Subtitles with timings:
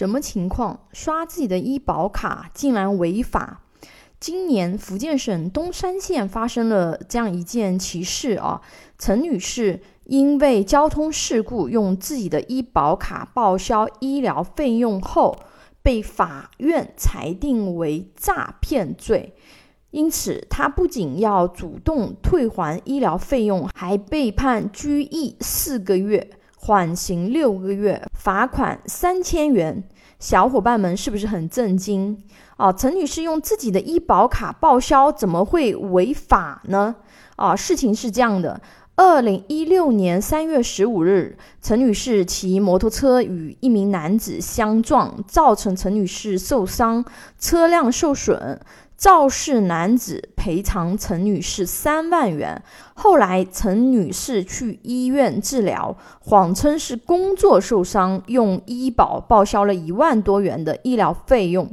[0.00, 0.86] 什么情况？
[0.94, 3.60] 刷自己的医保卡竟然违法？
[4.18, 8.62] 今年福建省东山县发生了这样一件奇事啊，
[8.98, 15.36] 陈女士因为交通事故用自己的医保卡报销医疗费用后，
[15.82, 19.34] 被法院裁定为诈骗罪，
[19.90, 26.30] 因此她不仅要主动退还医疗费用，还被判拘役四个月，
[26.62, 29.82] 缓刑六个月，罚款三千元。
[30.18, 32.22] 小伙伴们是不是很震惊？
[32.58, 36.96] 啊，陈女士用自己的医保卡报销，怎么会违法呢？
[37.36, 38.60] 啊，事情是这样的：
[38.96, 47.02] 二零一六年三月十五日，陈女士骑摩托车与一名男子相撞，造成陈女士受伤，
[47.38, 48.60] 车辆受损。
[49.00, 52.62] 肇事男子赔偿陈女士三万元。
[52.92, 61.66] 后来，陈女士去医院治疗，谎称是工作受伤，用医保报销了一万多元的医疗费用。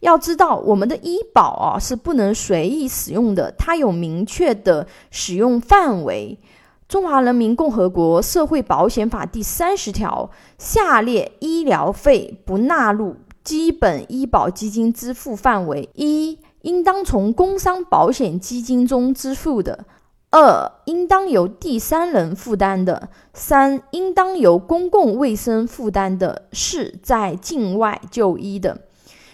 [0.00, 6.40] 要知道，我们的医保啊是不能随意使用的，它有明确的使用范围。
[6.88, 19.84] 中华人民共和国社会保险法第三十条，下列医疗费不纳入基本医保基金支付范围：一、应当从工伤保险基金中支付的；
[20.30, 28.80] 二、应当由第三人负担的；三、应当由公共卫生负担的；四、在境外就医的。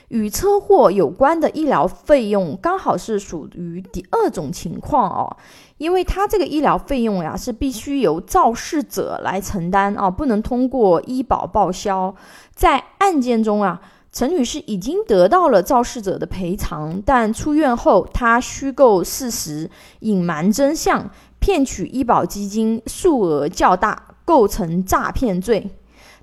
[0.08, 5.36] 与车祸有关的医疗费用刚好是属于第二种情况哦，
[5.78, 12.12] 因为他这个医疗费用呀是必须由肇事者来承担啊，不能通过医保报销。
[12.52, 13.80] 在案件中啊，
[14.12, 21.08] 陈女士已经得到了肇事者的赔偿，但出院后她虚构事实、隐瞒真相、
[21.38, 25.70] 骗取医保基金数额较大，构成诈骗罪。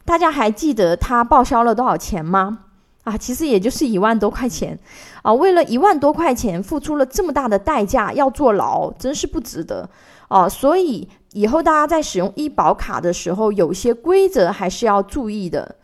[0.03, 2.59] 大家还记得她报销了多少钱吗？
[3.03, 4.77] 啊，其实也就是一万多块钱，
[5.21, 9.89] 啊，为了一万多块钱付出了这么大的代价，要坐牢，真是不值得，
[10.27, 15.77] 啊，所以以后大家在使用医保卡的时候，有些规则还是要注意的。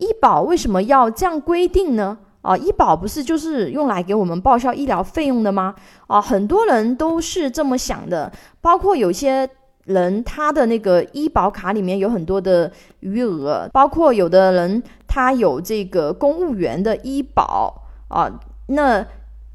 [0.00, 2.18] 医保为什么要这样规定呢？
[2.42, 5.76] 啊，医保不是就是用来给我们报销医疗费用的吗？
[6.08, 9.48] 啊，很多人都是这么想的，包括有些。
[9.86, 18.30] 人他的那个医保卡里面有很多的余额，包括有的人他有这个公务员的医保啊，
[18.66, 19.04] 那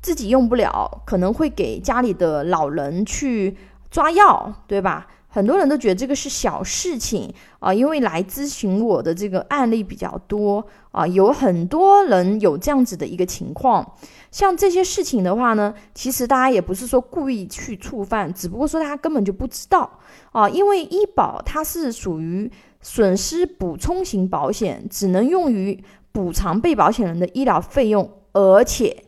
[0.01, 3.55] 自己用不了，可能会给家里的老人去
[3.89, 5.07] 抓药，对吧？
[5.35, 7.29] 很多人都觉得这个是小事情
[7.59, 13.85] 啊，因为来咨询我的这个案例比较多啊，有很多人有这样子的一个情况。
[14.31, 19.99] 像这些事情的话呢，其实大家也不是说故意去触犯，只不过说他根本就不知道
[20.31, 29.03] 啊，因为医保它是属于损失补充型保险，只能用于补偿被保险人的医疗费用，而且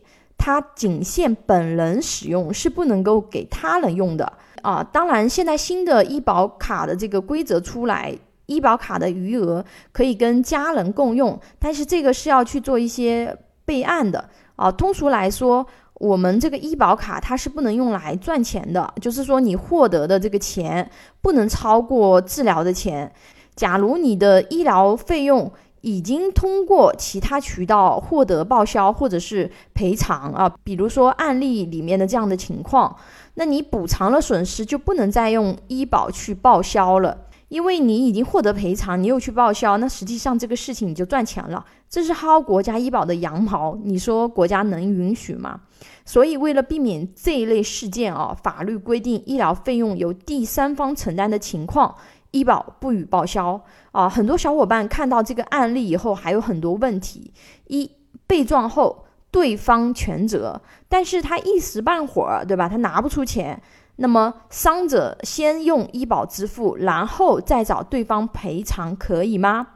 [0.48, 4.32] 它仅限本人使用，是不能够给他人用的。
[4.62, 8.16] 啊，当然，现在新的医保卡的这个规则出来，
[8.46, 14.26] 医保卡的余额可以跟家人共用，但是这个是要去做一些备案的
[14.56, 14.72] 啊。
[14.72, 23.12] 通俗来说，我们这个医保卡它是不能用来赚钱的，就是说你获得的这个钱不能超过治疗的钱。
[23.54, 32.96] 假如你的医疗费用已经通过其他渠道获得报销或者是赔偿啊，比如说案例里面的这样的情况。
[33.34, 37.16] 那你补偿了损失，就不能再用医保去报销了，
[37.48, 45.60] 因为你已经获得赔偿，你又去报销，那实际上这个事情你就赚钱了，这是薅国家医保的羊毛，你说国家能允许吗？
[46.04, 51.94] 所以为了避免这一类事件啊，法律规定医疗费用由第三方承担的情况，
[52.30, 53.60] 医保不予报销
[53.92, 54.08] 啊。
[54.08, 57.32] 很多小伙伴看到这个案例以后，还有很多问题：
[57.66, 57.90] 一
[58.26, 59.04] 被撞后。
[59.30, 60.58] 对方全责，
[60.88, 62.66] 但是他一时半会儿，对吧？
[62.66, 63.60] 他拿不出钱，
[63.96, 69.66] 那么伤者先用医保支付，然后再找对方赔偿，可以吗？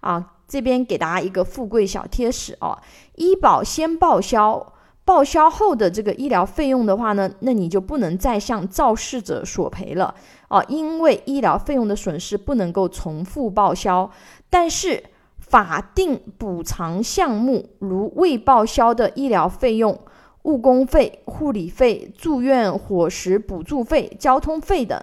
[0.00, 2.78] 啊，这边给大家一个富贵小贴士啊，
[3.16, 4.72] 医保先报销，
[5.04, 10.14] 报销后的这个医疗费用的话呢，那你就不能再向肇事者索赔了
[10.48, 14.10] 啊，因为医疗费用的损失不能够重复报销，
[14.50, 15.04] 但是。
[15.38, 20.00] 法定补偿项目，如未报销的医疗费用、
[20.44, 24.98] 误工费、护理费、住院伙食补助费、交通费等，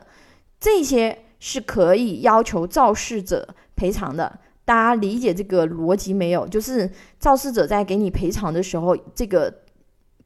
[0.60, 4.40] 这些是可以要求肇事者赔偿的。
[4.66, 6.48] 大家理解这个逻辑没有？
[6.48, 9.54] 就是肇事者在给你赔偿的时候，这个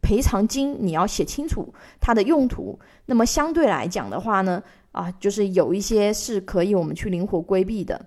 [0.04, 2.78] 赔偿金你要写清楚它的用途。
[3.08, 4.62] 那么相对来讲的话呢，
[4.92, 8.00] 啊，就是有一些是可以我们去灵活规避的。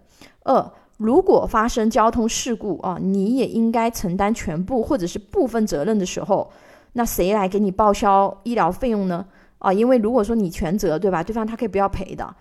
[0.44, 6.50] 二如果发生交通事故啊，你也应该承担全部或者是部分责任的时候，
[6.92, 9.26] 那谁来给你报销医疗费用呢？
[9.58, 11.22] 啊，因为如果说你全责，对吧？
[11.22, 12.34] 对方他可以不要赔的。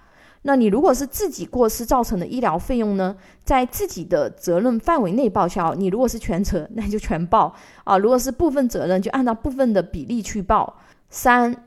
[0.47, 5.73] 那你如果是自己过失造成的医疗费用呢，在自己的责任范围内报销。
[5.73, 7.53] 你如果是全责，那就全报
[7.83, 10.77] 啊；如果是部分责任，就按照部分的比例去报。
[11.09, 11.63] 三。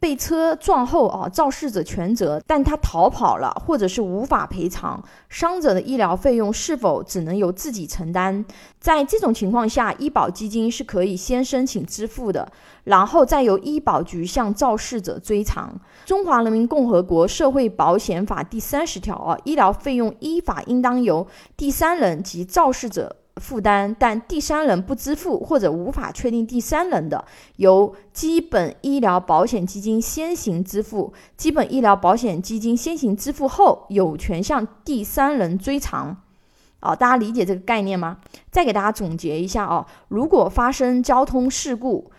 [0.00, 8.44] 被车撞后啊，肇事者全责，但他逃跑了，或者是无法赔偿，伤者的医疗费用是否只能由自己承担？
[8.78, 12.50] 在这种情况下，医保基金是可以先申请支付的，
[12.84, 15.74] 然后再由医保局向肇事者追偿。
[16.04, 23.16] 中华人民共和国社会保险法第三十条啊，医疗费用依法应当由第三人及肇事者。
[23.38, 27.24] 负担，但第三人不支付或者无法确定第三人的，
[27.56, 31.12] 由基本医疗保险基金先行支付。
[31.36, 36.16] 基本医疗保险基金先行支付后，有权向第三人追偿。
[36.80, 38.18] 啊，大家理解这个概念吗？
[38.50, 42.10] 再给大家总结一下啊，如果发生交通事故，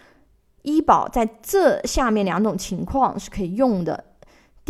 [0.64, 4.04] 医保在这下面两种情况是可以用的。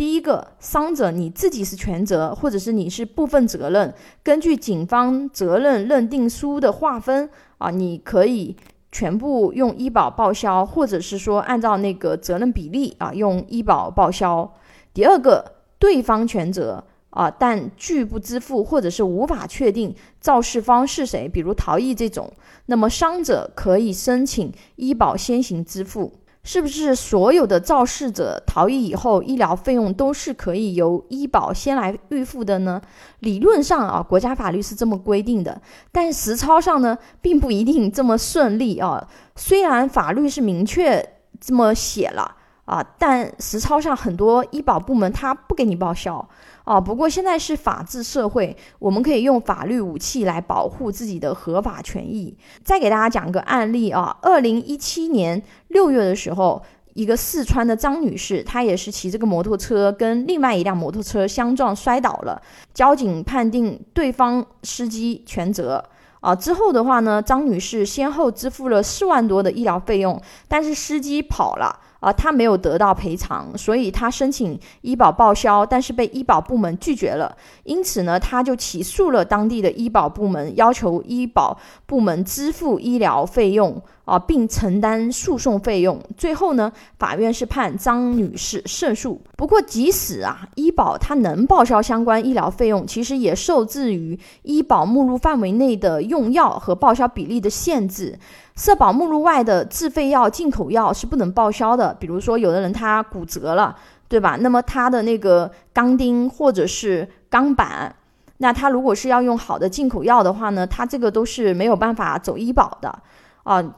[0.00, 3.92] 第一个，伤者你自己是全责，或者是你是部分责任，
[4.22, 8.56] 根据警方责任认定书的划分啊，你可以
[8.90, 14.50] 全部用医保报销，或者是说按照那个责任比例啊用医保报销。
[14.94, 22.32] 第二个，对方全责啊，但拒不支付或者是无法确定肇事方是谁，比如逃逸这种，
[22.64, 26.10] 那么伤者可以申请医保先行支付。
[26.52, 32.82] 是不是所有的肇事者逃逸以后，医疗费用都是可以由医保先来预付的呢？
[33.20, 35.62] 理论上啊，国家法律是这么规定的，
[35.92, 39.06] 但实操上呢，并不一定这么顺利啊。
[39.36, 41.08] 虽然法律是明确
[41.40, 42.38] 这么写了
[42.70, 46.24] 啊，但实操上很多医保部门他不给你报销。
[46.62, 52.32] 啊，不过现在是法治社会，我们可以用法律武器来保护自己的合法权益。
[52.62, 56.62] 再给大家讲个案例啊，二零一七年六月的时候，
[56.94, 62.40] 一个四川的张女士，她也是骑这个摩托车跟另外一辆摩托车相撞摔倒了，
[62.72, 65.84] 交警判定对方司机全责。
[66.20, 71.80] 啊，之后的话呢，张女士先后支付了四万多的医疗费用，但是司机跑了。
[72.00, 77.36] 啊，他没有得到赔偿，所以他申请医保报销，但是被医保部门拒绝了。
[77.64, 86.00] 因此呢，他就起诉了当地的医保部门，要求医保部门支付医疗费用啊，并承担诉讼费用。
[86.16, 89.20] 最后呢，法院是判张女士胜诉。
[89.36, 98.18] 不过，即使啊，医保它能报销相关医疗费用，其实也受制于医保目录范围内的用药和报销比例的限制。
[98.56, 101.94] 社保目录外的自费药、进口药是不能报销的。
[101.98, 103.74] 比如说，有的人他骨折了，
[104.06, 104.36] 对吧？
[104.40, 107.94] 那么他的那个钢钉或者是钢板，
[108.38, 113.02] 那他如果是要用好的进口药的话呢，他这个都是没有办法走医保的
[113.44, 113.74] 啊。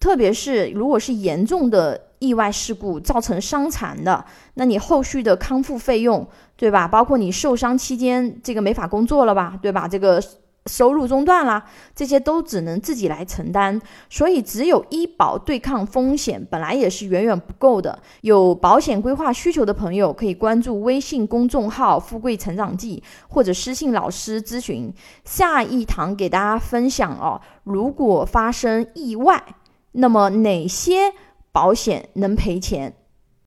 [0.00, 4.24] 特别是如果是严重的意外事故造成伤残的，
[4.54, 6.26] 那你后续的康复费用，
[6.56, 6.88] 对吧？
[6.88, 9.86] 包括你受伤期间这个没法工作了吧，对吧？
[9.86, 10.20] 这个。
[10.66, 11.64] 收入中断啦，
[11.94, 13.80] 这些都只能自己来承担，
[14.10, 17.98] 所以只有医保对抗风险，本来也是远远不够的。
[18.22, 24.92] 有保险规划需求的朋友，可以关注微信公众号“富贵成长记”或者私信老师咨询。
[25.24, 29.42] 下一堂给大家分享哦，如果发生意外，
[29.92, 31.12] 那么哪些
[31.52, 32.94] 保险能赔钱？